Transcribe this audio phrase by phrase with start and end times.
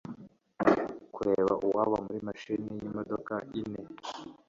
[1.15, 3.81] kureba uwaba muri mashini yimodoka ine